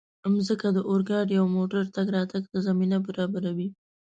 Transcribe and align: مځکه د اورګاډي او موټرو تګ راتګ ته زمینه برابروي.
مځکه 0.35 0.67
د 0.73 0.77
اورګاډي 0.89 1.35
او 1.41 1.47
موټرو 1.55 1.91
تګ 1.97 2.07
راتګ 2.15 2.43
ته 2.51 2.57
زمینه 2.67 2.97
برابروي. 3.07 3.69